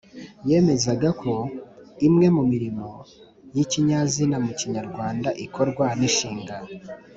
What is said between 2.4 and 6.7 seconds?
murimo y’ikinyazina mu kinyarwanda ikorwa n’inshinga